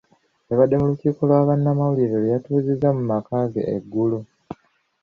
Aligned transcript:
Yabadde 0.49 0.75
mu 0.79 0.85
lukiiko 0.91 1.21
lwa 1.29 1.47
bannamawulire 1.47 2.15
lwe 2.19 2.31
yatuuzizza 2.35 2.89
mu 2.97 3.03
maka 3.11 3.35
ge 3.53 3.61
eggulo. 3.75 4.19